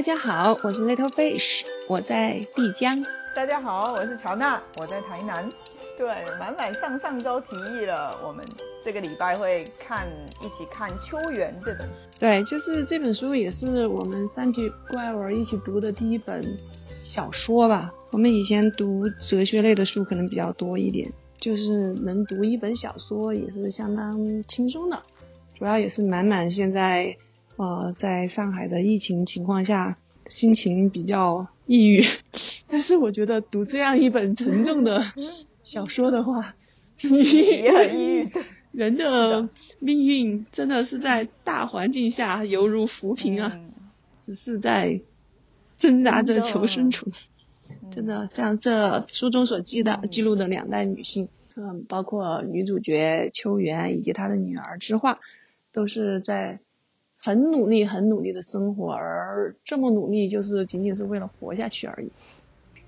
[0.00, 3.04] 大家好，我是 Little Fish，我在丽江。
[3.36, 5.46] 大家好，我是乔娜，我在台南。
[5.98, 8.42] 对，满满上上周提议了，我们
[8.82, 10.08] 这个礼拜会看
[10.40, 11.94] 一起看《秋园》这本书。
[12.18, 16.42] 对，就是这本书也是我们三体怪物一起读的第一本
[17.02, 17.92] 小说吧。
[18.10, 24.98] 我们以前读哲学类的书可能比较多一点，就是能读一本小说也是相当轻松的。
[25.58, 27.14] 主要也是满满现在。
[27.60, 32.02] 呃，在上海的疫情情况下，心情比较抑郁。
[32.68, 35.04] 但是我觉得读这样一本沉重的
[35.62, 36.54] 小说的话，
[37.04, 38.30] 也很抑郁。
[38.72, 43.60] 人的命运真的是在大环境下犹如浮萍啊，
[44.22, 45.02] 只是在
[45.76, 47.12] 挣扎着求生存。
[47.90, 55.18] 真的，像这书中所记的记录的两代女性，嗯，包括女主角秋园以及她的女儿知画，
[55.72, 56.58] 都是在。
[57.20, 62.10] 很努力，很努力的生活，而这么努力就是仅仅是为了活下去而已。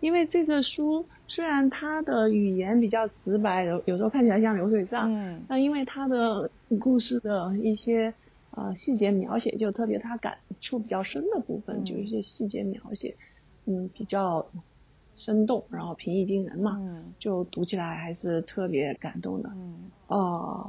[0.01, 8.13] 因为这个书虽然它的语言比较直白，有有时候看起来像流水账，嗯，但因为它的故事的一些
[8.51, 13.15] 呃细节描写就特别，他感触比较深的部分，就一些细节描写，
[13.67, 14.45] 嗯，比较
[15.15, 19.51] 生动，然后平易近人嘛，嗯，就读起来还是特别感动的。
[19.55, 19.75] 嗯，
[20.09, 20.69] 哦，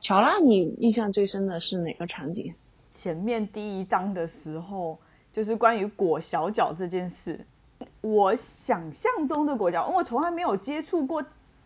[0.00, 2.54] 乔拉，你印象最深的是哪个场景？
[2.94, 4.96] 前面第一章的时候，
[5.32, 7.44] 就是关于裹小脚这件事。
[8.00, 11.20] 我想象中的裹脚，我从来没有接触过，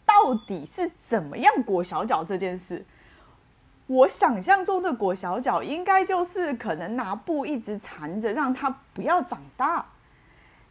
[0.06, 2.82] 到底是怎么样裹小脚这件事。
[3.86, 9.86] 我想象中的裹小脚，应该就是可能拿布一直缠着，让它不要长大。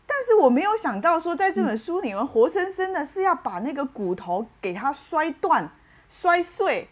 [0.07, 5.69] 但是我没有想到说，在这本书里面，活生生的是要把那个骨头给它摔断、
[6.09, 6.89] 摔碎，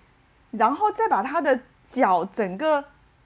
[0.52, 2.86] 然后再把它的脚整个。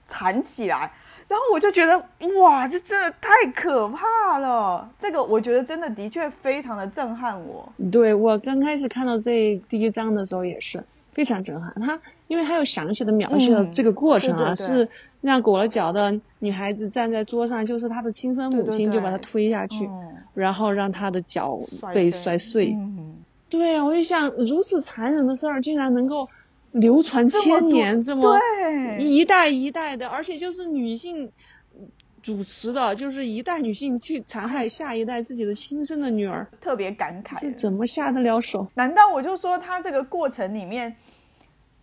[0.09, 0.91] 缠起来，
[1.27, 1.97] 然后我就觉得
[2.41, 4.89] 哇，这真的太可怕了。
[4.97, 7.71] 这个我觉得真的的确非常的震撼我。
[7.91, 10.83] 对我刚开始看到这第一章的时候也是
[11.13, 11.71] 非常震撼。
[11.79, 14.89] 他因为他有详细的描写了这个过程啊，是
[15.21, 19.87] 让裹了脚的女孩子站在桌上，就是她的亲生母亲就把她推下去，
[20.33, 21.59] 然后让她的脚
[21.93, 22.75] 被摔碎。
[23.49, 26.27] 对，我就想如此残忍的事儿竟然能够。
[26.71, 28.39] 流传千年，这么
[28.99, 31.31] 一代一代的，而且就是女性
[32.21, 38.67] 主持的，就是一代女性去残害下一代自己的亲生的女儿，特别感慨，是怎么下得了手？
[38.75, 40.95] 难道我就说他这个过程里面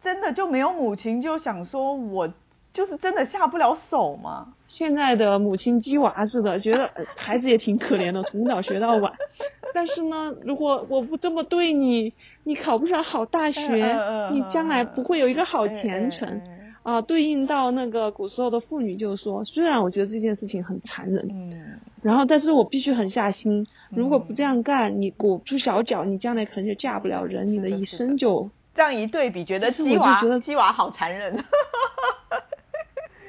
[0.03, 2.33] 真的就没有母亲就想说我
[2.77, 4.49] 就是真的下不了手吗？
[4.67, 9.15] 现在的母亲鸡娃似的，觉得孩子也挺可怜的，从早学到晚。
[9.73, 12.13] 但是呢，如果我不这么对你，
[12.45, 13.99] 你考不上好大学，
[14.31, 16.43] 你将来不会有一个好前程
[16.83, 17.01] 啊。
[17.01, 31.43] 对应到那个古时候的妇女，就是说，虽然我觉得这件事情很残忍，嗯然后，但是我必须狠下心，如果不这样干，你裹不住小脚，你将来可能就嫁不了人，你的一生就这样一对比，觉得鸡娃，觉得鸡娃好残忍。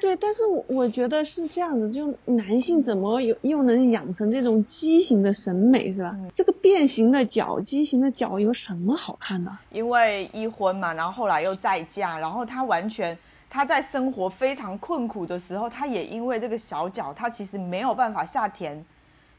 [0.08, 6.16] 对，但是我我觉得是这样子，就男性怎么又又能养成这种畸形的审美，是吧？
[6.34, 9.54] 这个变形的脚、畸形的脚有什么好看的？
[9.70, 13.16] 因为一婚嘛，然后后来又再嫁，然后他完全
[13.50, 18.82] 他在生活非常困苦的时候，他也因为这个小脚，他其实没有办法下田，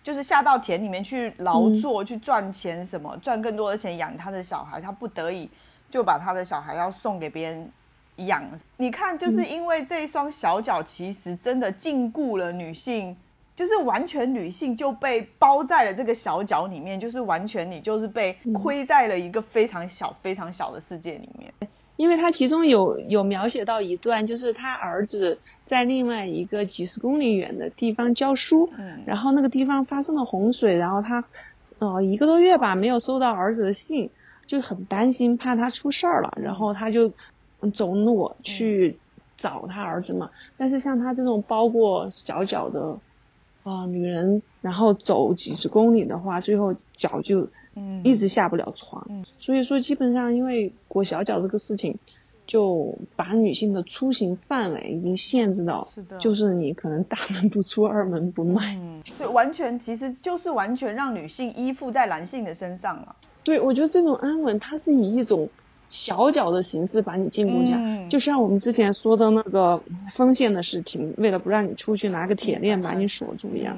[0.04, 5.50] 就是下到田里面去劳作去赚钱，什么赚更多的钱养他的小孩，他不得已
[5.90, 7.72] 就把他的小孩要送给别人。
[8.26, 8.44] 养，
[8.78, 13.16] 你看，就是因为这一双小脚，其实真的禁锢了女性，
[13.56, 21.52] 就是完全女性就被包在了这个小脚里面，就是完全你就是被亏在了一个非常小、非常小的世界里面。
[21.98, 31.24] 因为他其中有有描写到一段，就是他儿子在另外一个几十公里远的地方教书，嗯然后那个地方发生了洪水，然后他
[31.80, 34.10] 呃一个多月吧没有收到儿子的信，
[34.46, 37.12] 就很担心，怕他出事儿了，然后他就。
[37.74, 38.98] 走路去
[39.38, 42.98] 找他儿子嘛，但是像他这种包过小脚的
[43.64, 47.48] 啊女人，然后走几十公里的话，最后脚就
[48.04, 49.06] 一直下不了床。
[49.38, 51.98] 所以说，基本上因为裹小脚这个事情，
[52.48, 55.88] 就把女性的出行范围已经限制到，
[56.20, 58.78] 就是你可能大门不出二门不迈。
[59.18, 63.16] 所以完全其实就是完全让女性依附在男性的身上了。
[63.44, 65.50] 对，我觉得这种安稳，它是以一种。
[65.90, 69.82] 小脚的形式把你禁锢下，就像我们之前说的那个
[70.12, 73.78] 封线的事情，为了不让你出去，拿个铁链把你锁住一样。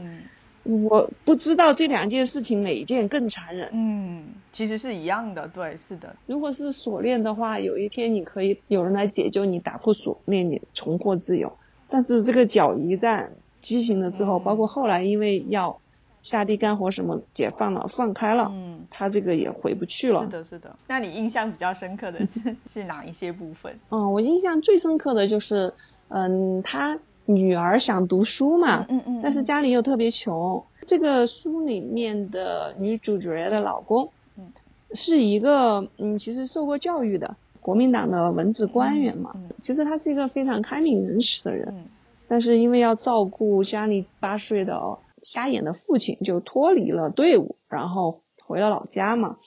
[0.63, 3.69] 我不知道这两件事情哪一件更残忍。
[3.73, 6.15] 嗯，其实是一样的，对，是的。
[6.27, 11.51] 如果是锁链的话，有一天你可以有人来解救你，打破锁链，你重获自由。
[11.89, 13.29] 但是这个脚一旦
[13.59, 15.79] 畸形了之后，包括后来因为要
[16.21, 20.21] 下地干活什么解放了放开了，嗯，他这个也回不去了。
[20.23, 20.75] 是的，是的。
[20.87, 23.73] 那你印象比较深刻的是是哪一些部分？
[23.89, 25.73] 嗯，我印象最深刻的就是，
[26.09, 30.63] 嗯，他女儿想读书嘛，嗯嗯，但是家里又特别穷。
[30.85, 34.51] 这个书里面的女主角的老公，嗯，
[34.93, 37.35] 是一个嗯，其实受过教育的。
[37.61, 41.85] 国民党的文职官员嘛，其实他是一个非常开明仁慈的人，
[42.27, 49.37] 但是因为要照顾家里八岁的瞎眼的父亲，就脱离了队伍，然后回了老家嘛，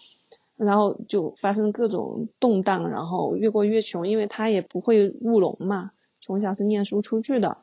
[0.56, 7.59] 然后就发生各种动荡，然后越过越穷，因为他也不会务农嘛，从小是念书出去的，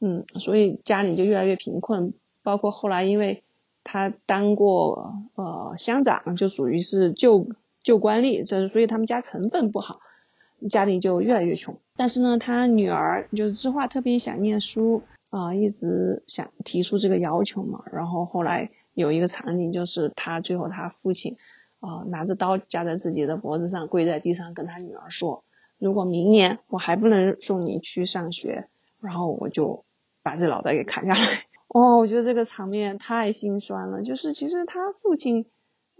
[0.00, 3.42] 嗯，所以家里就越来越贫困，包括后来因为
[3.82, 7.48] 他当过呃乡长，就属于是旧。
[7.84, 10.00] 旧官吏，这所以他们家成分不好，
[10.70, 11.76] 家里就越来越穷。
[11.96, 15.02] 但是呢，他女儿就是知画特别想念书
[15.34, 17.82] 啊，一直想提出这个要求嘛。
[17.92, 21.36] 然后后来有一个场景，就是他最后他父亲
[21.80, 25.42] 啊拿着刀架在自己的脖子上，跪在地上跟他女儿说
[25.78, 28.68] ：“如果明年我还不能送你去上学，
[29.00, 29.84] 然后我就
[30.22, 31.20] 把这脑袋给砍下来。
[31.66, 34.02] ”哦，我觉得这个场面太心酸了。
[34.02, 35.46] 就是其实他父亲。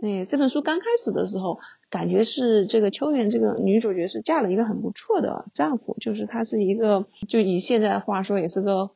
[0.03, 8.91] 哎，这本书刚开始的时候，感觉是这个秋元这个女主角是嫁了一个很不错的丈夫，就是他是一个，就以现在话说也是个，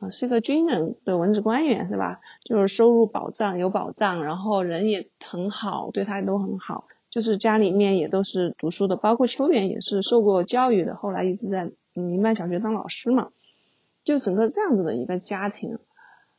[0.00, 2.20] 啊，是个军人的文职官员是吧？
[2.42, 13.30] 就是收入保障有保障，然后人也很好，对他都很好，就是家里面也都是读书的，包括秋元也是受过教育的，后来一直在民办小学当老师嘛，
[14.02, 15.78] 就整个这样子的一个家庭，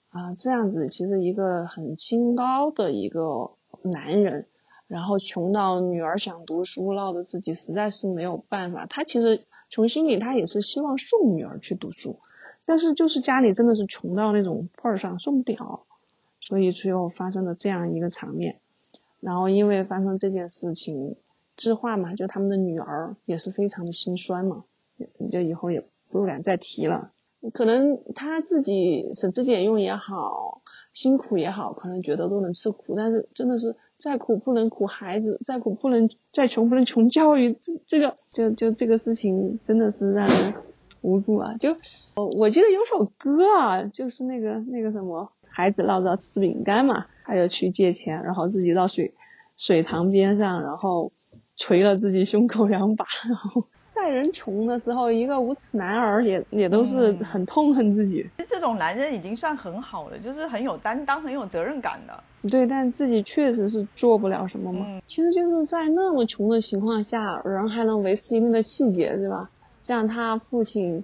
[0.10, 3.52] 啊，这样子其实一个很清高的一个。
[3.84, 4.46] 男人，
[4.86, 8.86] 然后穷到女儿想读书，闹得自己实在是没有办法。
[8.86, 12.20] 他其实从心里他也是希望送女儿去读书，
[12.66, 15.84] 但是就是家里真的是穷到那种份儿上送不了，
[16.40, 18.60] 所以最后发生了这样一个场面。
[19.20, 21.16] 然后因为发生这件事情，
[21.56, 24.66] 智化嘛，就他们的女儿也是非常的心酸嘛，
[25.32, 27.12] 就以后也不敢再提了。
[27.54, 30.62] 可能他自己省吃俭用也好。
[30.94, 40.54] 辛苦也好，可能觉得都能吃苦，但是真的是再苦不能苦孩子，再苦不能再穷不能穷教育，这这个就就这个事情真的是让人
[41.02, 41.56] 无助啊！
[41.60, 41.76] 就
[42.16, 49.14] 我我记得有首歌啊，就是那个那个什么，孩子闹着吃饼干嘛，还有去借钱，然后自己到水
[49.58, 51.12] 水塘边上，然后
[51.58, 53.64] 捶了自己胸口两把，然后。
[53.92, 58.26] 在人穷的时候，一个无耻男儿也也都是很痛恨自己。
[58.50, 62.24] 这种男人已经算很好了，就是很有担当、很有责任感的。
[62.50, 65.02] 对，但自己确实是做不了什么嘛。
[65.08, 69.50] 其实就是在那么穷的情况下，人还能维持一定的气节，对吧？
[69.82, 71.04] 像他父亲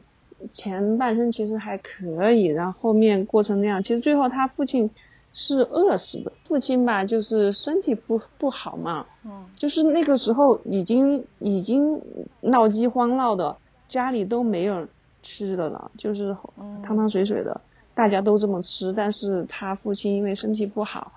[0.51, 4.89] 前半生其实还可以，然后后面过成那样，其实最后他父亲。
[5.33, 12.01] 是饿死的，父亲吧，就是身体不不好嘛，嗯，就是那个时候已经已经
[12.41, 13.55] 闹饥荒闹的，
[13.87, 14.87] 家里都没有
[15.21, 16.35] 吃的了，就是
[16.81, 17.61] 汤汤水水的，
[17.93, 21.11] 大家都这么吃，但是他父亲因为身体不好，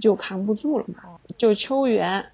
[0.00, 1.02] 就扛不住了嘛，
[1.36, 2.24] 就秋元，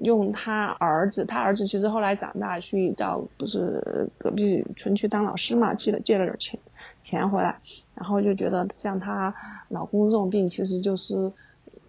[0.00, 6.58] 用他儿子，他儿子其实后来长大去到不是隔壁村去当老师嘛，借了借了点钱。
[6.98, 7.60] 钱回来，
[7.94, 9.32] 然后就觉得像她
[9.68, 11.30] 老公这种病，其实就是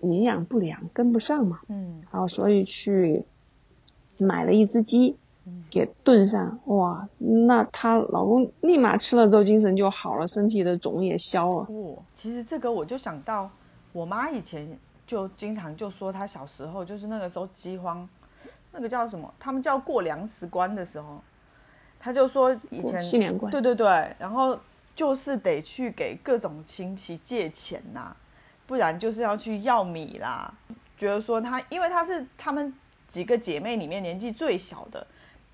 [0.01, 1.61] 营养不良，跟不上嘛。
[1.69, 2.03] 嗯。
[2.11, 3.23] 然后所以去
[4.17, 5.15] 买了一只鸡，
[5.71, 6.59] 给炖上。
[6.65, 11.65] 哇，那她老公立马吃了之后精神就好了，身体的肿也消了。
[11.69, 13.49] 哦，其实这个我就想到，
[13.93, 18.07] 我妈以前就经常就说他小时候就是那个时候饥荒，
[18.71, 19.33] 那个叫什么？
[19.39, 21.23] 他们叫过粮食关的时候，
[21.99, 23.51] 他就说以前新年关。
[23.51, 24.59] 对对对，然后。
[24.97, 28.17] 就是得去给各种亲戚借钱呐，
[28.65, 30.51] 不然就是要去要米啦。
[30.97, 32.73] 觉得说他，因为他是他们
[33.07, 35.05] 几个姐妹里面年纪最小的，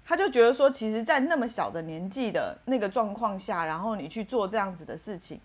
[0.06, 5.38] 他就觉得说，其实，在那么小的年纪的那个状况下，然后你去做这样子的事情，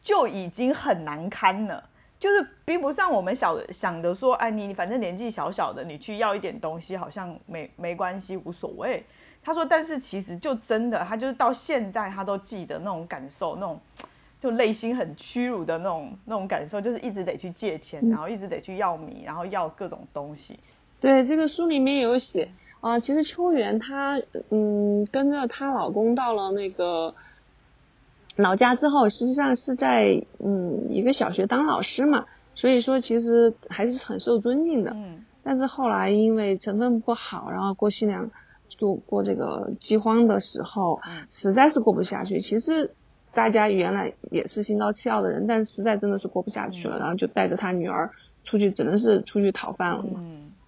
[0.00, 1.82] 就已经很难堪了。
[2.20, 9.04] 就是比不上我们小想的说，哎，你反正年纪小小的，你去要一点东西，好像没没关系，无所谓。
[9.40, 13.80] 他说：“但是其实就真的，他就是到现在他都记得那种感受，那种
[14.40, 20.58] 就内心很屈辱的那种那种感受，就是一直得去借钱，然后一直得去要米，然后要各种东西。”
[21.00, 24.20] 对，这个书里面有写啊，其实秋元她
[24.50, 27.14] 嗯跟着她老公到了那个
[28.38, 34.92] 老家之后，实际上是在嗯一个小学当老师嘛，所以说其实还是很受尊敬的。
[34.94, 35.24] 嗯。
[35.42, 38.30] 但是后来因为成分不好，然后郭新良。
[38.76, 42.40] 度过这个饥荒的时候，实在是过不下去。
[42.40, 42.92] 其实
[43.32, 48.10] 大家原来也是心高气傲的人，但实在真的是过不下去了，然后就带着他女儿
[48.44, 50.20] 出去，只能是出去讨饭了嘛。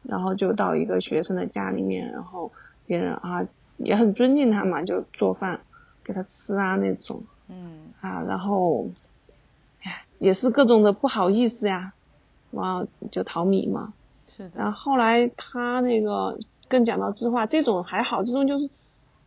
[0.03, 2.51] 然后就到一个学生的家里面，然后
[2.87, 3.47] 别人啊
[3.77, 5.61] 也很尊敬他嘛，就做饭
[6.03, 7.23] 给他吃啊那种。
[7.51, 7.93] 嗯。
[8.01, 8.89] 啊，然后，
[9.83, 11.93] 哎，也是各种的不好意思呀，
[12.51, 13.93] 然后就淘米嘛。
[14.37, 14.51] 是的。
[14.55, 16.39] 然后后来他那个
[16.69, 18.71] 更讲到知画，这种还好，这种就是。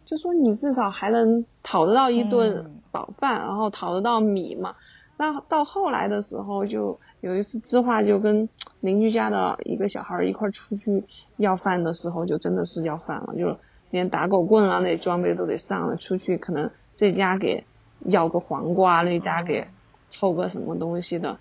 [0.06, 4.76] 就说你至少还能讨得到一顿饱饭，然后讨得到米嘛。
[5.16, 8.50] 那到后来的时候，就有一次知画就跟
[8.82, 11.06] 邻居家的一个小孩一块出去
[11.38, 13.58] 要饭的时候，就真的是要饭了，就
[13.92, 15.96] 连打狗棍啊那装备都得上了。
[15.96, 17.64] 出去可能这家给
[18.06, 19.68] 要个黄瓜，那家给
[20.10, 21.38] 凑个什么东西的，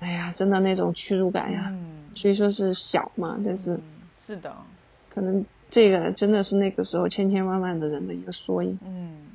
[0.00, 1.72] 哎呀，真的那种屈辱感呀。
[2.14, 3.78] 所以说是小嘛，但是
[4.26, 4.56] 是的，
[5.10, 5.44] 可能。
[5.68, 8.78] 这个真的是那个时候千千万万的人的一个缩影。
[8.84, 9.26] 嗯，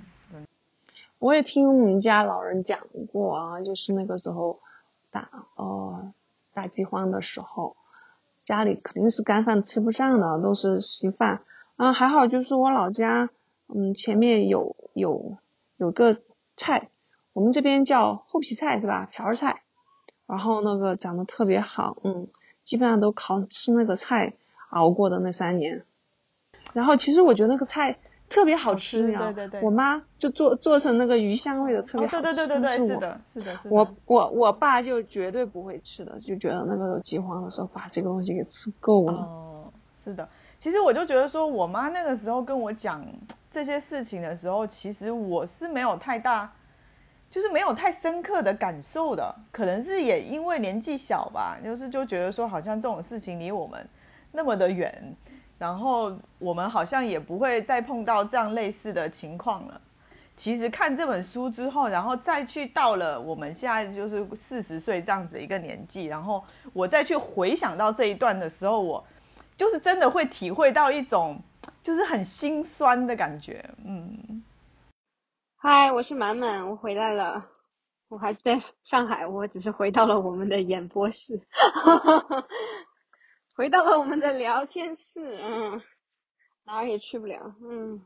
[1.20, 2.80] 我也听我们家老人讲
[3.12, 4.62] 过啊，就是那个时候
[5.12, 6.14] 大哦
[6.54, 7.76] 大饥荒的时候，
[8.46, 11.42] 家里肯定是干饭吃不上的，都是稀饭。
[11.76, 13.30] 啊，还好就是我老家，
[13.68, 15.38] 嗯，前面有有
[15.76, 16.18] 有个
[16.58, 16.90] 菜，
[17.34, 19.08] 我们这边叫厚皮菜是吧？
[19.12, 19.64] 瓢菜，
[20.28, 22.28] 然后那个长得特别好，嗯，
[22.64, 24.34] 基本上都靠吃那个菜
[24.70, 25.84] 熬过的那三年。
[26.74, 27.98] 然后其实我觉得那个菜
[28.30, 32.24] 特别好吃，你知道我妈就做做成那个鱼香味的特别好吃。
[32.24, 33.70] 对对对对对，是的，是的，是的。
[33.70, 39.14] 我我我爸就绝对不会吃的，就觉得那个饥荒的时候把这个东西给吃够了。
[39.14, 40.28] 哦，是的。
[40.60, 43.04] 其实我就觉得说，我妈那个时候跟我讲
[43.52, 46.52] 这些事情的时候，其实我是没有太大，
[47.30, 49.36] 就是没有太深刻的感受的。
[49.52, 53.86] 可能是也因为年纪小吧，就是就觉得说，好像这种事情离我们
[54.32, 55.16] 那么的远。
[55.60, 59.80] 然后我们好像也不会再碰到这样类似的情况了。
[60.36, 66.44] 其实看这本书之后，然后再去到了我们现在就是四十岁这样子一个年纪，然后
[66.74, 69.06] 我再去回想到这一段的时候，我
[69.56, 71.40] 就是真的会体会到一种
[71.82, 73.64] 就是很心酸的感觉。
[73.86, 74.44] 嗯，
[75.56, 77.44] 嗨，我是满满，我回来了，
[78.08, 81.42] 我还在上海，我只是回到了我们的演播室。
[83.56, 85.82] 回到了我们的聊天室，嗯，
[86.64, 88.02] 哪儿也去不了，嗯，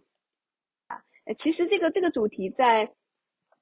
[0.88, 1.02] 啊，
[1.38, 2.94] 其实这个这个主题在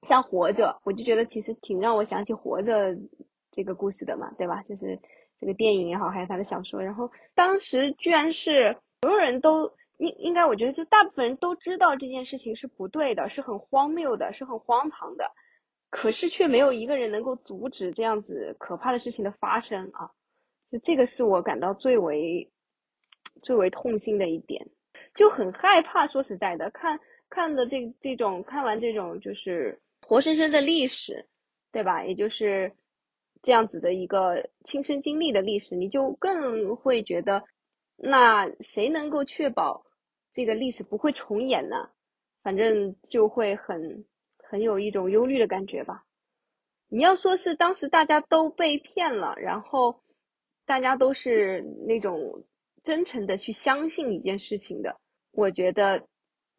[0.04, 2.96] 像活着，我就觉得其实挺让我想起活着
[3.52, 4.64] 这个故事的嘛，对吧？
[4.64, 5.00] 就是
[5.40, 15.32] 这个电影也好，还有他的小说，然后当时居然是所有人都应应该，我觉得就大部分人都知道这件事情是不对的，是很荒谬的，是很荒唐的，
[15.90, 20.12] 可是却没有一个人能够阻止这样子可怕的事情的发生啊。
[20.72, 22.52] 就这个是我感到最为
[23.44, 24.68] 最为痛心的一点，
[25.14, 26.08] 就很害怕。
[26.08, 31.28] 说实在的，看看的这这种看完这种就是活生生的历史，
[31.72, 32.04] 对吧？
[32.04, 32.74] 也就是
[33.44, 37.44] 这样子的一个亲身经历的历史，你就更会觉得，
[37.96, 39.86] 那谁能够确保
[40.32, 41.90] 这个历史不会重演呢？
[42.42, 44.06] 反正就会很
[44.38, 46.06] 很有一种忧虑的感觉吧。
[46.88, 50.02] 你要说是当时大家都被骗了，然后。
[50.66, 52.46] 大家都是那种
[52.84, 54.96] 真诚的去相信一件事情的，
[55.34, 56.08] 我觉得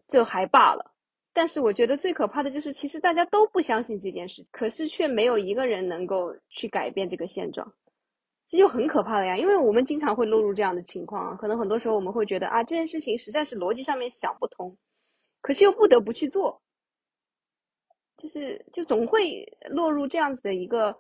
[0.09, 0.93] 这还罢了。
[1.33, 7.73] 但是我觉得最可怕的就是，其实大家都不相信这件事，可是却没有一个人能够去改变这个现状，
[8.49, 9.37] 这就很可怕了呀。
[9.37, 14.77] 因为我们经常会落入这样的情况，可能很多时候我们会觉得啊，这件事情实在是逻辑上面想不通，
[15.41, 16.63] 可是又不得不去做，
[18.17, 20.99] 就是就总会落入这样子的一个。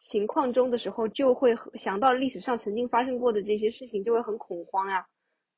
[0.00, 5.08] 情况中的时候，就会想到历史上曾经发生过的这些事情，就会很恐慌呀，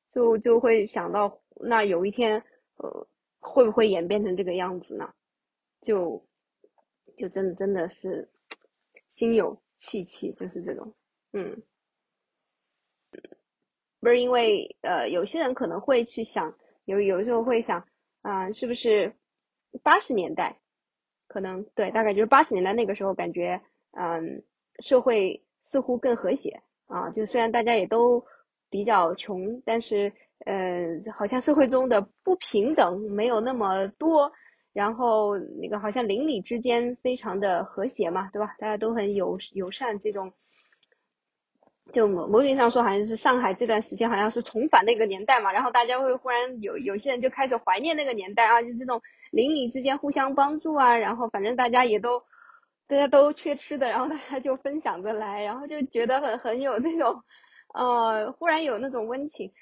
[0.09, 2.43] 就就会想到那有一天，
[2.77, 3.07] 呃，
[3.39, 5.13] 会不会演变成这个样子呢？
[5.83, 6.25] 就
[7.15, 8.31] 就真的真的是
[9.11, 10.91] 心有戚戚，就是这种，
[11.33, 11.61] 嗯，
[13.99, 17.85] 不是因为呃，有些人可能会去想，有有时候会想
[18.21, 19.15] 啊，是不是
[19.83, 20.59] 八十年代，
[21.27, 23.61] 可能对，大概就是八十年代那个时候感觉。
[23.93, 24.41] 嗯，
[24.79, 28.25] 社会似乎更和谐啊，就虽然大家也都
[28.69, 30.13] 比较穷，但是
[30.45, 34.31] 呃，好像社会中的不平等没有那么多，
[34.71, 38.55] 然后那个好像邻里之间非常的和谐嘛，对吧？
[38.59, 40.31] 大家都很友友善，这种
[41.91, 52.23] 就某某种意义上说，好像是上海这段时间好像是重返那个年代嘛，然后大家会忽然有有些人就开始怀念那个年代啊，就这种邻里之间互相帮助啊，然后反正大家也都。
[52.87, 57.23] 大家都缺吃的，然后大家就分享着来，然后就觉得很很有那种，
[57.73, 59.53] 呃，忽然有那种温情。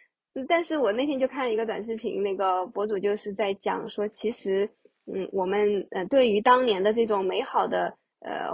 [0.47, 4.71] 但是我那天就看了一个短视频，那个博主就是在讲说，其实
[5.05, 8.49] 嗯，我们呃对于当年的这种美好的呃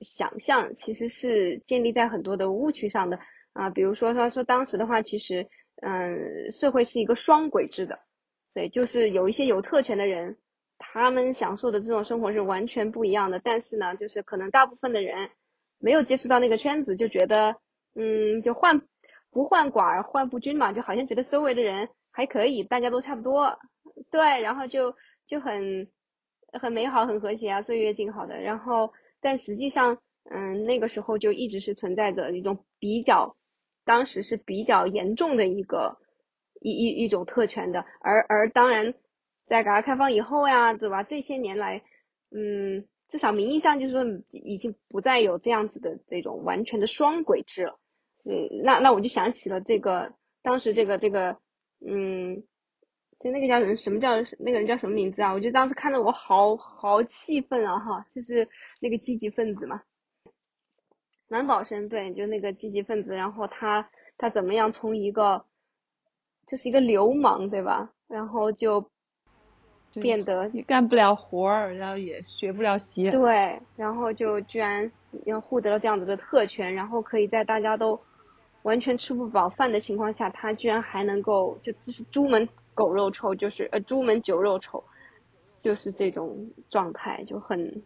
[0.00, 3.18] 想象，其实是建立在很多的误区上的
[3.52, 3.70] 啊。
[3.70, 5.48] 比如说他说当时的话，其实
[5.82, 7.98] 嗯社会是一个双轨制的，
[8.54, 10.36] 对，就是有一些有特权的人，
[10.78, 13.38] 他们享受的这种生活是完全不一样的。
[13.38, 15.30] 但是呢，就是可能大部分的人
[15.78, 17.56] 没有接触到那个圈子，就觉得
[17.94, 18.82] 嗯就患
[19.30, 21.88] 不患寡而患不均嘛，就好像觉得周围的人。
[22.12, 23.56] 还可以，大家都差不多，
[24.10, 24.96] 对，然后就
[25.28, 25.88] 就很
[26.60, 28.40] 很美好，很和谐啊，岁月静好的。
[28.40, 29.98] 然后，但实际上，
[30.30, 33.36] 嗯，那个时候就一直是存在着一种比较，
[33.84, 35.98] 当时是比较严重的一个
[36.60, 37.84] 一一一种特权的。
[38.00, 38.94] 而而当然，
[39.46, 41.02] 在改革开放以后呀，对吧？
[41.02, 41.82] 这些年来，
[42.30, 47.78] 嗯，至少名义上就是说已经不再有这样子的这种完全的双轨制了。
[48.24, 50.12] 嗯，那那我就想起了这个
[50.42, 51.38] 当时这个这个。
[51.82, 52.42] 嗯，
[53.22, 55.30] 就那个叫人，什么叫那个人叫什么名字啊？
[55.32, 58.48] 我觉得当时看的我好好气愤啊哈，就是
[58.80, 59.82] 那个积极分子嘛，
[61.28, 65.44] 蓝宝生对，就那个积极分子，然后他他怎么样从一个
[66.46, 68.90] 就是一个流氓对吧，然后就
[70.00, 74.90] 变得也干不了活儿，然后也学不了习，对，然后就居然
[75.26, 78.00] 要获得了这样子的特权，然后可以在大家都。
[78.62, 84.84] 完全吃不饱饭的情况下，他居然还能够就就是朱门狗肉臭，就是呃猪门酒肉臭，
[85.60, 87.82] 就是这种状态就很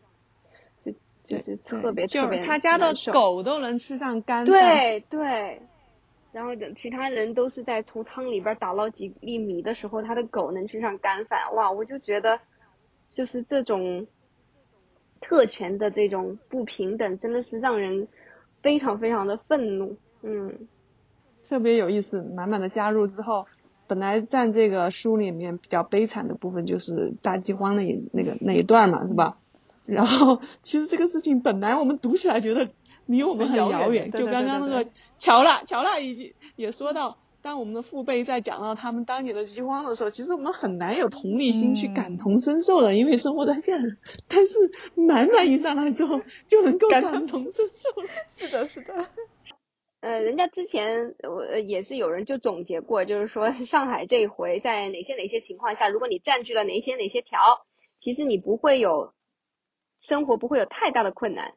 [0.82, 0.92] 就
[1.24, 4.46] 就就特别特别他家的狗都能吃上干饭。
[4.46, 5.62] 对对，
[6.32, 11.54] 然后等其他人都是在从汤里边打捞几粒米的时候，他的狗能吃上干饭。
[11.54, 12.40] 哇，我就觉得
[13.12, 14.06] 就是这种
[15.20, 18.06] 特权的这种不平等，真的是让人
[18.62, 19.96] 非常非常的愤怒。
[20.22, 20.68] 嗯，
[21.48, 22.22] 特别有意思。
[22.22, 23.46] 满满的加入之后，
[23.86, 29.38] 本来占这个书里面比较悲惨的部分就是大饥荒那一那个那一段嘛，是吧？
[29.86, 32.68] 然后其实这个事情本来我们读起来觉得
[33.04, 43.98] 离我们很遥远，就刚刚那个乔娜乔娜已经也说到，当我们的父辈在讲到他们当年的饥荒的时候，其实我们很难有同理心去感同身受的，因为生活在现实。
[44.26, 48.08] 但是满满一上来之后就能够感同身受了。
[48.34, 49.06] 是的，是的。
[50.04, 57.64] 呃，人家之前我也是有人就总结过，就是说 上海这一回在哪些哪些情况下，如果你占据了哪些哪些条，
[57.98, 59.14] 其实你不会有
[60.00, 61.54] 生活不会有太大的困难。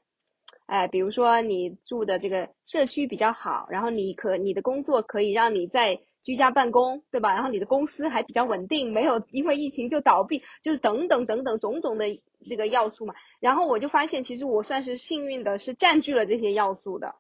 [0.66, 7.34] 哎，比如说你住的这个社区比较好，然后你可你的工作可以让你在居家办公，对吧？
[7.34, 12.06] 然后你的公司还比较稳定，没有因为疫情就倒闭，就是等等等等种种的
[12.48, 13.14] 这个要素嘛。
[13.42, 17.16] 然后我就发现，其实我算是幸运的，是占据了这些要素的。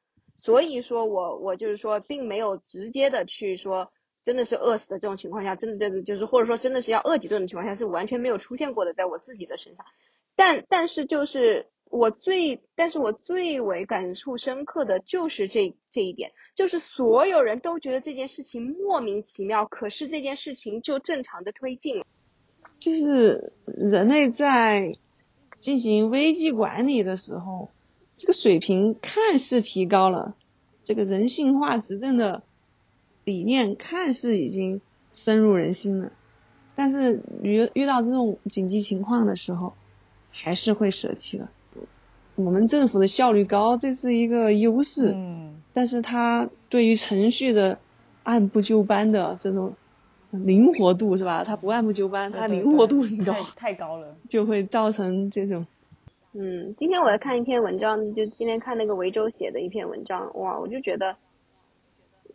[0.47, 3.91] 所以说我我就是说，并没有直接的去说，
[4.23, 9.86] 真的是饿死的这种情况下，真的真的就是或者说真的是要饿几顿的情况下，是完全没有出现过的，在我自己的身上。
[10.38, 22.05] 但但是就是我最，但是我最为感触深刻的就是这这一点，就是所有人都觉得这件事情莫名其妙，可是这件事情就正常的推进了。
[22.79, 24.93] 就是人类在
[25.57, 27.67] 进行危机管理的时候。
[28.17, 30.36] 这个水平看似提高了，
[30.84, 32.41] 这个人性化执政的
[33.23, 34.82] 理念看似已经
[35.13, 36.12] 深入人心了，
[36.75, 39.73] 但是遇遇到这种紧急情况的时候，
[40.32, 41.47] 还是会舍弃的。
[42.34, 47.77] 我们政府的效率高，这是一个优势，嗯，但是它对于程序的
[48.23, 49.75] 按部就班的这种
[50.32, 51.43] 灵活度是吧？
[51.43, 55.67] 它不按部就班，它灵活度很高，太高了，就会造成这种。
[56.39, 61.17] 嗯，今天我在看一篇文章，就今天看那个维州写的一篇文章，哇，我就觉得，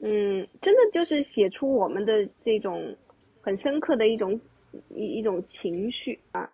[0.00, 2.96] 嗯，真的就是写出我们的这种
[3.42, 4.40] 很深刻的一种
[4.88, 6.50] 一一种情绪啊。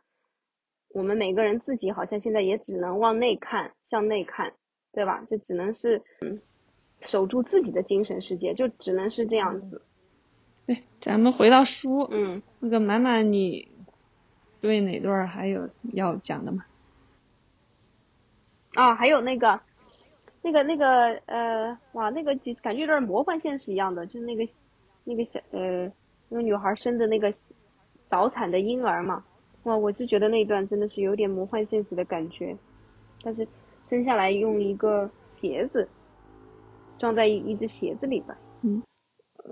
[0.90, 4.52] 我们每个人自己好像现在也只能往内看，向内看，
[4.92, 5.24] 对吧？
[5.26, 6.42] 就只能是嗯，
[7.00, 9.80] 守住自己的精神世界，就只能是这样子。
[10.66, 13.68] 对，咱们回到书，嗯，那个满满，你
[14.60, 16.66] 对哪段还有要讲的吗？
[18.78, 19.60] 啊，还有那个，
[20.40, 24.44] 那个那个呃，哇，那个就感觉有点魔幻现实一样的，就是那个
[25.02, 25.90] 那个小呃，
[26.28, 27.34] 那个女孩生的那个
[28.06, 29.24] 早产的婴儿嘛，
[29.64, 32.56] 哇，我是觉得那一段真的是有点魔幻现实的感觉，
[33.24, 33.48] 但是
[33.88, 35.10] 生下来用一个
[35.40, 35.88] 鞋子
[37.00, 38.84] 装在一一只鞋子里边，嗯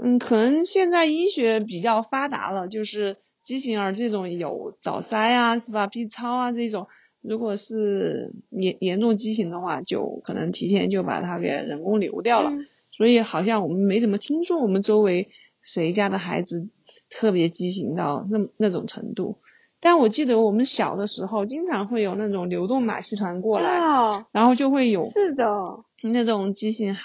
[0.00, 6.86] 嗯，可能现在医学比较发达了，就是畸形儿这种有早筛啊，是吧？B 超啊这种。
[7.28, 12.52] 如果是严严重畸形的话，就可能提前就把它给人工流掉了。
[12.92, 15.28] 所以好像我们没怎么听说我们周围
[15.60, 16.68] 谁家的孩子
[17.10, 19.36] 特别畸形到那那种程度。
[19.78, 25.44] 但我记得我们小的时候，经常会有那种流动马戏团过来，哦，然后就会有是的，
[26.02, 26.96] 那种畸形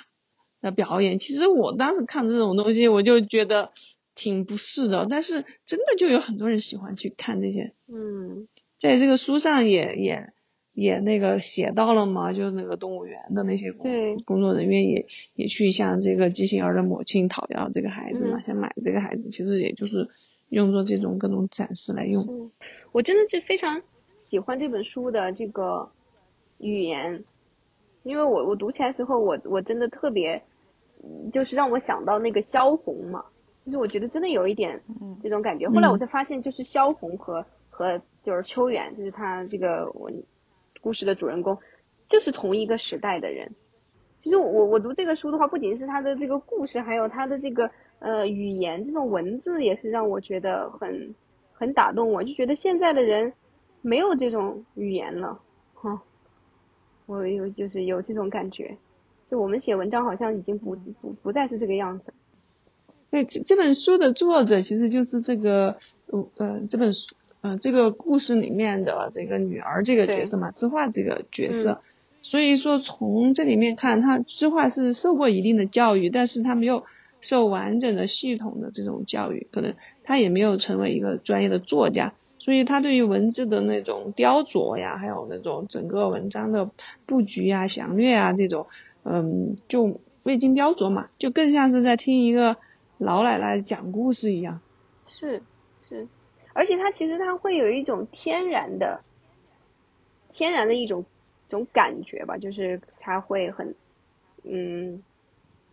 [0.61, 1.19] 的表演。
[1.19, 3.71] 其实我当时看这种东西，我就觉得
[4.15, 5.05] 挺不适的。
[5.09, 7.73] 但是真的就有很多人喜欢去看这些。
[7.87, 8.47] 嗯，
[8.81, 10.33] 在这个书上也也
[10.73, 20.09] 也那个写到了嘛，就是那个动物园的那些工工作人员也也去向这个畸形儿的母亲讨要这个孩子嘛，嗯想买这个孩子，其实也就是
[20.49, 22.49] 用作这种各种展示来用。
[22.91, 23.83] 我真的是非常
[24.17, 25.91] 喜欢这本书的这个
[26.57, 27.23] 语言，
[28.01, 30.41] 因为我我读起来时候，我我真的特别，
[31.03, 33.25] 嗯就是让我想到那个萧红嘛，
[33.63, 35.69] 就是我觉得真的有一点嗯这种感觉。
[35.69, 37.45] 后来我才发现，就是萧红和
[37.81, 40.11] 和就是秋远，就是他这个我
[40.81, 41.57] 故事的主人公，
[42.07, 43.51] 就是同一个时代的人。
[44.19, 51.15] 其实我我读这个书的话，不仅是他的这个故事，还有他的这个呃语言，这种文字也是让我觉得很
[51.53, 53.33] 很打动我，就觉得现在的人
[53.81, 55.41] 没有这种语言了，
[55.73, 56.03] 哈，
[57.07, 58.77] 我有就是有这种感觉，
[59.31, 62.13] 就我们写文章好像已经不不不再是这个样子。
[63.09, 71.81] 对，这这本书的作者其实就是这个呃呃这本书呃这个故事里面的这个女儿这个角色嘛，知画这个角色。
[72.23, 76.85] 所以说从这里面看，她知画是受过一定的教育，但是她没有
[77.19, 79.73] 受完整的系统的这种教育，可能
[80.03, 86.69] 她也没有成为一个专业的作家，所以她对于文字的那种雕琢呀，还有那种整个文章的
[87.07, 88.67] 布局呀、详略啊这种，
[89.03, 92.57] 嗯，就未经雕琢嘛，就更像是在听一个
[92.99, 94.61] 老奶奶讲故事一样。
[95.07, 95.41] 是
[95.81, 96.07] 是，
[96.53, 98.99] 而且它其实它会有一种天然的、
[100.31, 101.05] 天然的一种
[101.49, 103.75] 种感觉吧，就是他会很，
[104.43, 105.03] 嗯，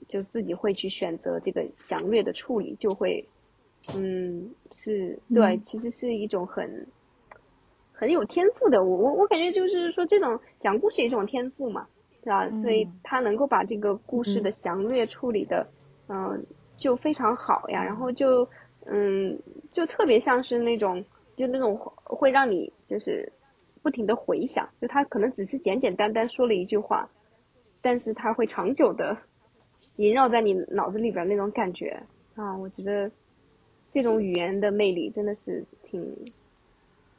[0.09, 3.25] 就自己会去选择这个详略的处理，就会，
[3.95, 6.87] 嗯，是对，嗯其实是一种很
[7.93, 8.85] 很有天赋的。
[8.85, 11.87] 我我我感觉就是说，这种讲故事一种天赋嘛，
[12.23, 12.51] 对吧？
[12.63, 15.67] 所以嗯他能够把这个故事的详略处理的，
[16.09, 16.45] 嗯、
[16.77, 17.85] 就非常好呀。
[17.85, 18.49] 然后就，
[18.87, 19.39] 嗯，
[19.73, 21.05] 就特别像是那种，
[21.37, 23.33] 就那种会让你就是
[23.83, 27.09] 不停的回想，就他可能只是简简单单说了一句话，
[27.81, 29.17] 但是他会长久的
[29.97, 32.03] 萦绕在你脑子里边那种感觉
[32.35, 33.11] 啊，我觉得
[33.91, 36.17] 这种语言的魅力真的是挺，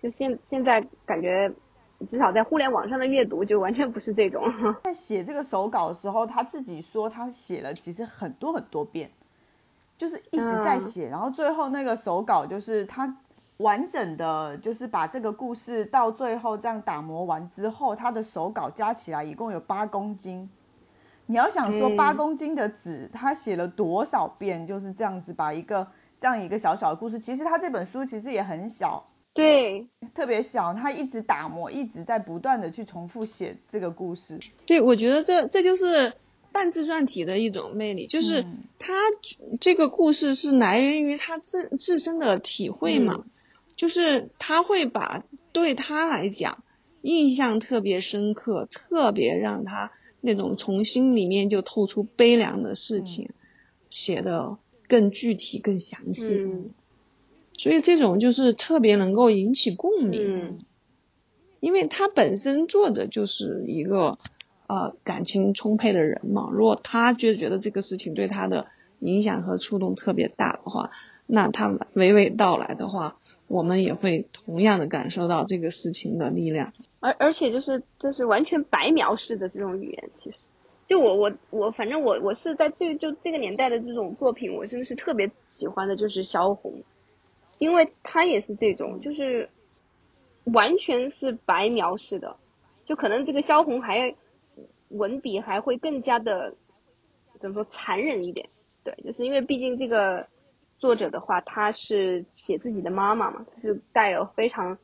[0.01, 1.51] 就现现在感觉
[2.09, 4.43] 至少在互联网上的阅读就完全不是这种。
[4.83, 9.11] 在写这个手稿的时候，他自己说他写了其实很多很多遍，
[9.99, 13.13] 就是一直在写，然后最后那个手稿就是他
[13.57, 20.49] 完整的，就是把这个故事到最后这样打磨完之后，他的手稿加起来一共有八公斤。
[21.25, 25.85] 你要想说嗯八公斤的纸，他写了多少遍，就是这样子把一个
[26.17, 29.85] 这样一个小小的故事，其实他这本书其实也很小，对，
[30.15, 34.39] 特别小，他一直打磨，一直在不断的去重复写这个故事。
[34.65, 36.11] 对，我觉得这这就是
[36.51, 38.93] 半自传体的一种魅力，就是嗯他
[39.59, 43.25] 这个故事是来源于他自自身的体会嘛，
[43.75, 46.63] 就是他会把对他来讲
[47.01, 53.29] 印象特别深刻，特别让他那种从心里面就透出悲凉的事情，
[53.89, 54.57] 写的
[54.87, 56.71] 更具体、更详细，嗯。
[57.57, 60.21] 所以这种就是特别能够引起共鸣。
[60.21, 60.59] 嗯。
[61.59, 64.13] 因为他本身作者就是一个
[64.69, 68.67] 呃感情充沛的人嘛，如果他觉觉得这个事情对他的
[68.99, 70.91] 影响和触动特别大的话，
[71.25, 76.71] 那他娓娓道来的话，我们也会同样的感受到这个事情的力量。
[76.99, 80.47] 而而且就是这是完全白描式的这种语言，其实
[80.85, 86.83] 就我我我反正我我是在这就这个年代的这种作品，我真的是特别喜欢的，就是萧红，
[87.57, 89.49] 因为他也是这种，就是
[90.43, 92.35] 完全是白描式的，
[92.85, 94.13] 就可能这个萧红还
[94.89, 96.55] 文笔还会更加的
[97.39, 98.49] 怎么说残忍一点，
[98.83, 100.27] 对，就是因为毕竟这个
[100.77, 104.77] 作者的话，他是写自己的妈妈嘛，是带有非常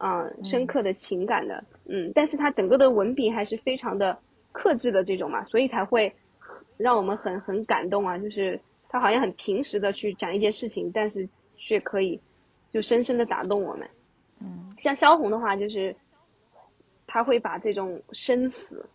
[0.00, 0.44] 嗯。
[0.44, 4.18] 深刻的情感的，嗯，但是他整个的文笔还是非常的
[4.52, 6.14] 克制的这种嘛，所以才会
[6.76, 12.20] 让我们很很感动啊，就是他好像很平时的去讲一件事情，但是却可以
[12.70, 13.90] 就深深的打动我们。
[14.40, 15.96] 嗯，像萧红的话，就是
[17.08, 18.88] 他会把这种生死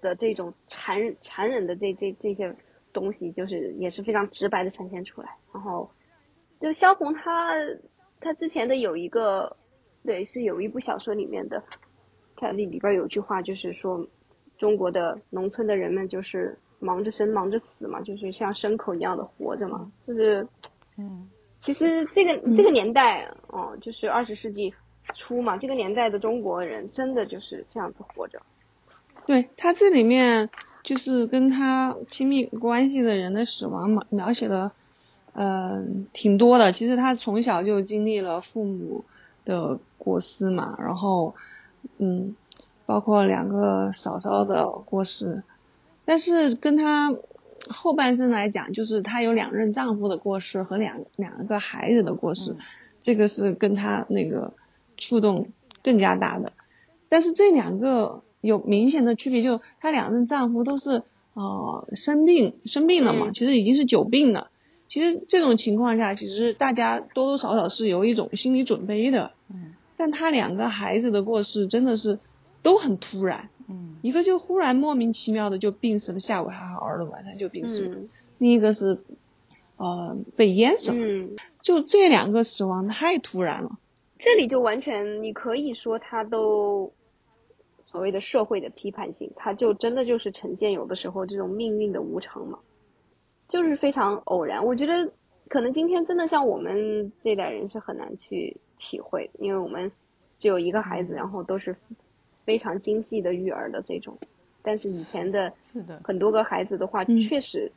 [0.00, 2.54] 的这种残忍残忍的这这这些
[2.92, 5.36] 东西，就是也是非常直白的呈现出来。
[5.52, 5.90] 然后，
[6.60, 7.54] 就萧红她
[8.20, 9.56] 她之前的有一个，
[10.04, 11.62] 对，是有一部小说里面的，
[12.36, 14.06] 它里里边有句话就是说，
[14.56, 20.46] 中国的农村的人们就是忙着生忙着死嘛，就是像牲口一样的活着嘛，就是
[20.96, 21.28] 嗯
[21.60, 24.72] 其实这个这个年代，哦、就是二十世纪
[25.14, 28.40] 初嘛，这个年代的中国人真的就是这样子活着。
[29.28, 30.48] 对他这里面
[30.82, 34.72] 就是跟他亲密关系的人的死亡描描写的，
[35.34, 36.72] 嗯，挺多的。
[36.72, 39.04] 其实他从小就经历了父母
[39.44, 41.34] 的过世嘛，然后，
[41.98, 42.34] 嗯，
[42.86, 45.42] 包括两个嫂嫂的过世，
[46.06, 47.14] 但是跟他。
[47.70, 52.56] 后半生来讲，就是她有两任丈夫的过世和两两个孩子的过世，
[53.02, 54.54] 这个是跟她那个
[54.96, 55.48] 触动
[55.82, 56.52] 更加大的。
[57.10, 61.02] 但是这两个有明显的区别，就她两任丈夫都是
[61.34, 64.50] 呃生病生病了嘛，其实已经是久病了。
[64.88, 69.32] 其实这种情况下，其实大家多多少少是有一种心理准备的。
[69.50, 69.74] 嗯。
[69.96, 72.18] 但她两个孩子的过世真的是
[72.62, 73.50] 都很突然。
[73.68, 77.98] 嗯，一个就忽然莫名其妙的就病死了，下午还好好的，晚上就病死了。
[78.38, 79.02] 另一个是，
[79.76, 80.96] 呃，被淹死了。
[80.98, 83.72] 嗯，就这两个死亡太突然了。
[84.18, 86.92] 这里就完全你可以说他都
[87.90, 92.58] 所谓的社会的批判性，它就真的就是呈现有的时候这种命运的无常嘛，
[93.48, 94.66] 就是非常偶然。
[94.66, 95.10] 我觉得
[95.48, 99.90] 可能今天真的像我们这代人是很难去体会，因为我们
[100.36, 101.74] 只有一个孩子，然后都是。
[102.44, 104.16] 非常精细的育儿的这种，
[104.62, 105.52] 但是以前的
[106.02, 107.70] 很多个孩子的话，确实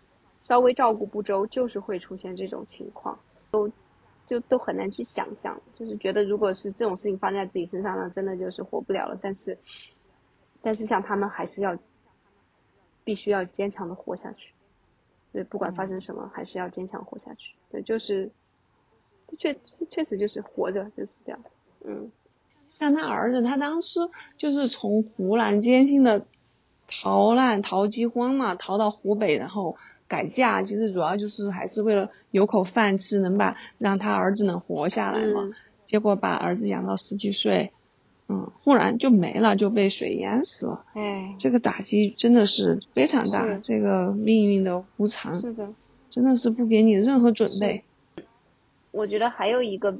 [0.45, 3.19] 稍微照顾不周，就是会出现这种情况，
[3.52, 3.69] 都
[4.28, 9.19] 就都很难去想象，就是觉得如果是这种事情发生在自己身上呢，真的就是活不了了。
[9.21, 9.58] 但是，
[10.62, 11.78] 但是像他们还是要
[13.04, 14.54] 必须要坚强的活下去，
[15.34, 17.56] 对，不管发生什么，还是要坚强活下去。
[17.71, 18.32] 对，就是
[19.38, 21.39] 确确实就是活着就是这样，
[21.86, 22.12] 嗯。
[22.67, 24.00] 像他儿子，他当时
[24.38, 26.26] 就是从湖南艰辛的
[26.88, 29.76] 逃难、逃饥荒嘛，逃到湖北，然后
[30.08, 35.50] 改嫁，其实主要就是还是为了有口饭吃，能把让他儿子能活下来嘛。
[35.84, 37.74] 结果把儿子养到十几岁，
[38.32, 40.86] 嗯，忽然就没了，就被水淹死了。
[40.94, 45.67] 哎，这个打击真的是非常大，这个命运的无常，是的，
[46.10, 47.84] 真的是不给你任何准备。
[48.91, 49.98] 我觉得还有一个。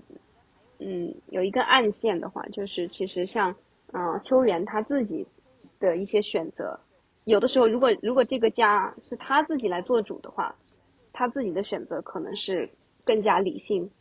[0.84, 3.56] 嗯，有一个暗线的话，就是其实像，
[3.94, 5.28] 嗯，秋元他自己
[5.80, 6.80] 的一些选择，
[7.24, 10.56] 有的时候如果如果这个家是他自己来做主的话，
[11.14, 12.68] 他自己的选择可能是
[13.06, 13.92] 更加理性，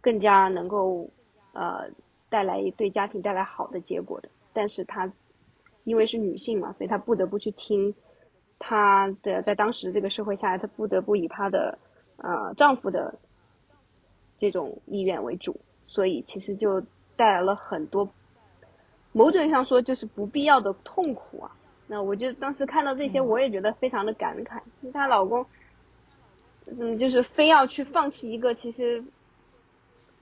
[0.00, 1.08] 更加能够
[1.52, 1.88] 呃
[2.30, 4.30] 带来对家庭带来好的结果的。
[4.54, 5.12] 但是她
[5.84, 7.94] 因为是女性嘛，所以她不得不去听
[8.58, 11.78] 她的在当时这个社会下来，她不得不以她的
[12.16, 13.18] 呃丈夫的
[14.38, 15.60] 这种意愿为主。
[15.86, 16.80] 所以其实就
[17.16, 18.08] 带来了很多，
[19.10, 21.50] 某种意义上说就是不必要的痛苦啊。
[21.88, 24.60] 那我就当时看到这些，我也觉得非常的感慨。
[24.92, 25.44] 她老公，
[26.66, 29.02] 嗯，就是非要去放弃一个其实，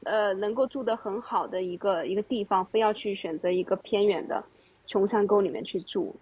[0.04, 4.44] 呃，能够住得很好的一个一个地方，非要去选择一个偏远的
[4.86, 6.16] 穷山沟里面去住，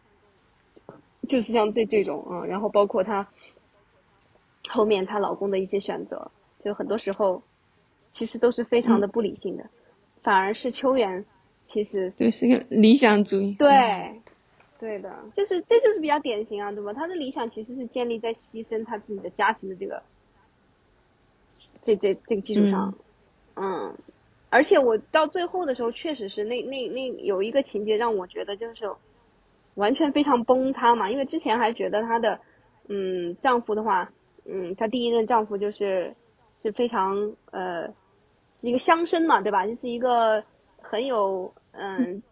[1.29, 2.45] 就是像这这种啊。
[2.45, 3.29] 然后包括她
[4.69, 7.43] 后面她老公的一些选择，就很多时候。
[8.13, 9.69] 其实都是非常的不理性的，
[10.23, 11.27] 反而是秋元，
[11.67, 13.53] 其实对是个理想主义。
[13.59, 14.23] 对，
[14.79, 16.95] 对的，就是这就是比较典型啊，对吧？
[16.95, 20.03] 他的理想其实是建立在牺牲他自己的家庭的这个，
[21.83, 23.05] 这这这个基础上，嗯，
[23.57, 23.95] 嗯
[24.49, 28.91] 而且我到最后的时候，确实是那那那有一个情节让我觉得就是
[29.75, 32.41] 完全非常崩塌嘛，因为之前还觉得她的
[32.89, 34.13] 嗯丈夫的话，
[34.45, 36.15] 嗯，她第一任丈夫就是
[36.63, 37.93] 是非常呃。
[38.63, 39.67] 一个乡绅嘛，对吧？
[39.67, 40.43] 就是一个
[40.79, 42.23] 很有嗯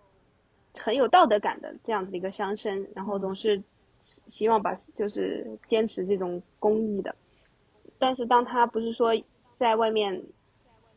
[0.73, 3.63] 很有道德感的这样子的一个乡绅，然后总是
[4.05, 7.15] 希望把就是坚持这种公益的。
[7.99, 9.11] 但是当他不是说
[9.59, 10.23] 在外面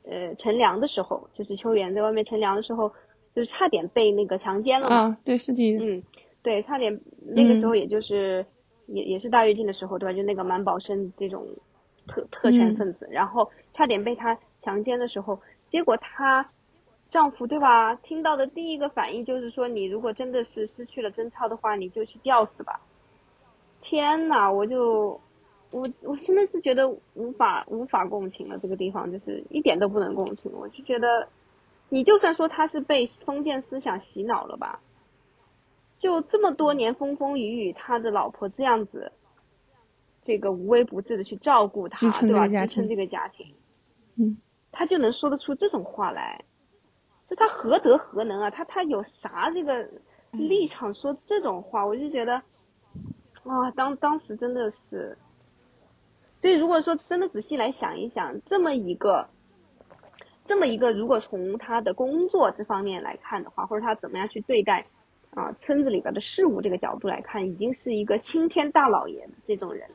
[0.10, 2.90] 呃乘凉的时候，就是秋元在外面乘凉的时候，
[3.36, 4.96] 就是差点被那个强奸了嘛？
[4.96, 5.78] 啊，对，是的。
[5.78, 6.04] 嗯，
[6.42, 8.46] 对，差点那个时候也就是
[8.88, 10.14] 也也是大跃进的时候，对吧？
[10.14, 11.46] 就那个满保生这种
[12.08, 14.38] 特特权分子，然后差点被他。
[14.64, 15.40] 强奸的时候，
[15.70, 16.46] 结果她
[17.08, 17.96] 丈夫对吧？
[17.96, 22.82] 听到的第一个反应就是说，你如果真的是失去了贞操的话，你就去吊死吧。
[23.80, 25.22] 天呐，我就
[25.72, 30.52] 我我真的是觉得无法无法共情了，这个地方就是一点都不能共情。
[30.54, 31.28] 我就觉得，
[31.90, 34.80] 你就算说他是被封建思想洗脑了吧，
[35.98, 39.12] 就这么多年风风雨雨，他的老婆这样子，
[40.22, 42.48] 这个无微不至的去照顾他，对吧？
[42.48, 43.54] 支撑这个家庭，
[44.16, 44.38] 嗯。
[44.70, 46.44] 他就能说得出这种话来，
[47.28, 48.52] 就他何德何能啊？
[48.52, 49.90] 他他有啥这个
[50.32, 51.84] 立场说这种话？
[51.84, 52.36] 我就觉得，
[53.44, 55.18] 啊，当当时真的是，
[56.40, 59.28] 所以如果说真的仔细来想一想，这么一个
[60.46, 64.86] 这么一个，如果从他的工作这方面来看的话，或者他怎么样去对待
[65.34, 69.90] 啊村子里边的事物这个角度来看，已经是一个青天大老爷这种人，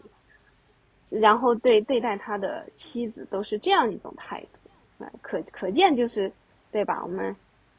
[1.08, 6.32] 然后对对待他的妻子都是这样一种态度，啊，可可见就是
[6.70, 7.02] 对吧？
[7.02, 7.34] 我们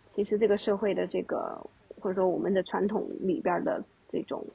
[0.08, 1.60] 其实这个社会的这个
[2.00, 4.46] 或者说我们的传统里边的这种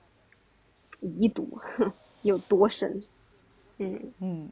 [1.01, 1.59] 遗毒
[2.23, 3.01] 有多深，
[3.79, 4.49] 嗯嗯，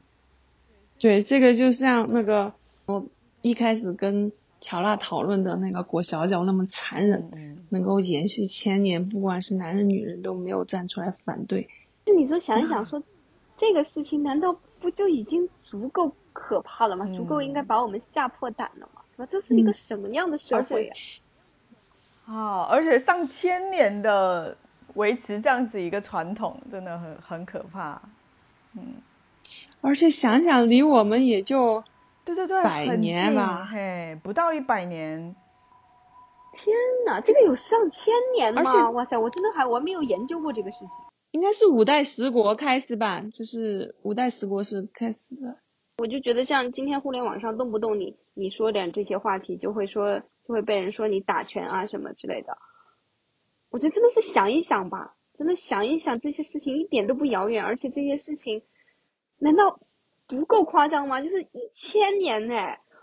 [0.98, 2.52] 对，这个就像那个
[2.86, 3.06] 我。
[3.42, 7.30] 一开始跟乔娜讨论的那个裹小脚那么残忍，
[7.68, 11.68] 能够延续千年，不管是男人女人都没有站出来反对。
[12.06, 13.00] 那你说想一想， 说
[13.56, 17.06] 这个事情难道不就已经足够可怕了吗？
[17.14, 19.02] 足够应该把我们吓破胆了吗？
[19.12, 19.28] 是吧？
[19.30, 22.34] 这是一个什么样的社会啊？
[22.34, 24.56] 啊，而且上千年的
[24.94, 28.02] 维持这样子一个传统，真的很很可怕。
[28.72, 28.94] 嗯，
[29.80, 31.84] 而且想想离我们也就。
[32.24, 35.36] 对对对，百年吧，嘿，不到一百年。
[36.52, 38.62] 天哪，这个有上千年吗？
[38.94, 40.88] 哇塞，我真的还我没有研究过这个事情。
[41.30, 45.58] 应该是五代十国开始吧，就是五代十国是开始的。
[45.98, 52.58] 我就觉得像今天互联网上动不动你你说点这些话题，就会说就会被人说你打拳啊什么之类的。
[53.70, 58.62] 我觉得真的是想一想吧，真的想一想这些事情一点都不遥远，而且这些事情
[59.38, 59.78] 难道？
[60.28, 61.20] 不够夸张吗？
[61.20, 62.56] 就是一千年呢，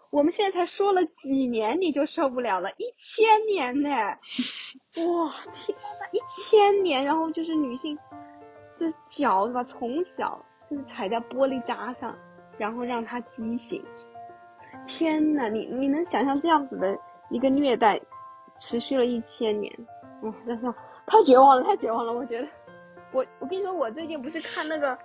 [0.10, 3.89] 我们现在才说了几年你就受不了了，一千年呢，
[5.08, 7.98] 哇天呐，一千年，然后就是女性，
[8.76, 9.63] 这脚是吧？
[9.63, 12.13] 从小就是踩在玻璃渣上，
[12.58, 13.82] 然后让她畸形，
[14.86, 18.02] 天呐，你你能想象这样子的一个虐待，
[18.60, 19.74] 持续了一千年，
[20.24, 20.74] 哇，真是
[21.06, 22.48] 太绝望了，太绝望了，我觉得，
[23.13, 25.00] 我我跟你说，我最近不是看那个。